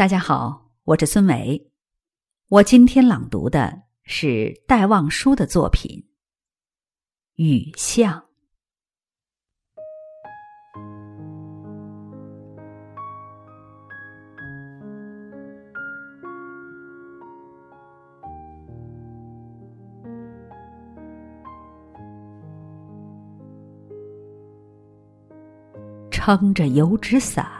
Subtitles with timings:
[0.00, 1.70] 大家好，我是孙维。
[2.48, 5.90] 我今天朗读的是戴望舒的作品
[7.44, 8.18] 《雨巷》。
[26.10, 27.59] 撑着油纸伞。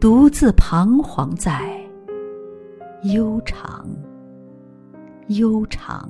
[0.00, 1.76] 独自彷徨在
[3.02, 3.84] 悠长、
[5.26, 6.08] 悠长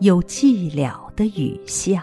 [0.00, 2.02] 又寂寥的雨巷，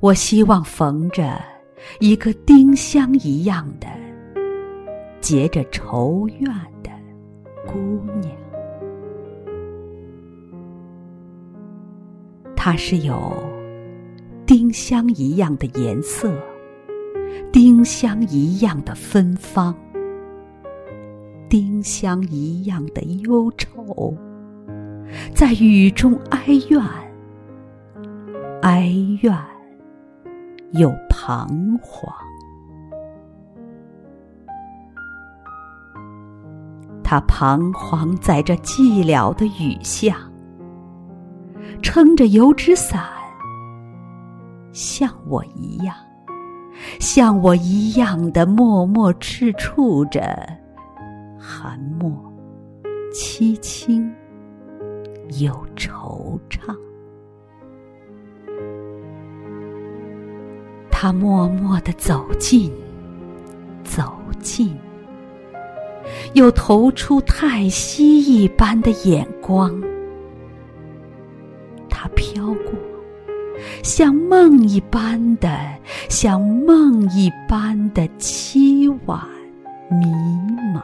[0.00, 1.40] 我希望逢着
[1.98, 3.86] 一个丁香一样的
[5.22, 6.90] 结着愁怨的。
[7.66, 7.78] 姑
[8.20, 8.36] 娘，
[12.54, 13.32] 她是有
[14.44, 16.30] 丁香一样的颜色。
[17.52, 19.74] 丁香一样的芬芳，
[21.50, 24.16] 丁香一样的忧愁，
[25.34, 26.82] 在雨中哀怨，
[28.62, 28.86] 哀
[29.20, 29.36] 怨
[30.70, 31.46] 又彷
[31.82, 32.10] 徨。
[37.04, 40.16] 他彷徨在这寂寥的雨巷，
[41.82, 43.04] 撑着油纸伞，
[44.72, 45.94] 像我一样。
[46.98, 50.48] 像我一样的默默赤触着
[51.38, 52.12] 寒墨，
[53.12, 54.12] 凄清
[55.40, 56.76] 又惆怅。
[60.90, 62.72] 他默默的走近，
[63.82, 64.76] 走近，
[66.34, 69.82] 又投出太息一般的眼光。
[71.88, 72.72] 他飘过。
[73.82, 75.48] 像梦一般的，
[76.12, 79.18] 像梦一般的凄婉
[79.88, 80.06] 迷
[80.74, 80.82] 茫，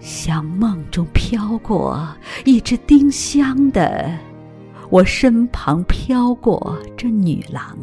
[0.00, 2.04] 像梦中飘过
[2.44, 4.12] 一只丁香的，
[4.90, 7.78] 我身旁飘过这女郎，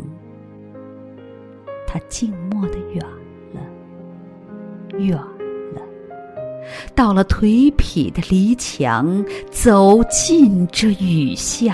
[1.87, 3.01] 她静默的远
[3.53, 3.61] 了，
[4.99, 5.81] 远了。
[6.93, 11.73] 到了颓圮的篱墙，走进这雨巷，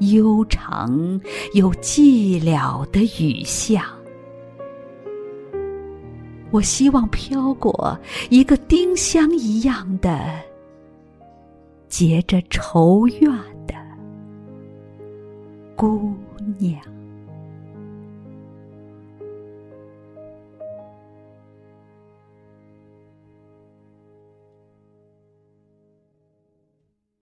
[0.00, 1.20] 悠长
[1.54, 3.82] 又寂寥的雨巷。
[6.50, 7.98] 我希望飘过
[8.30, 10.40] 一个丁香一样的
[11.88, 13.30] 结着愁怨
[13.66, 13.74] 的
[15.74, 16.14] 姑
[16.58, 16.95] 娘。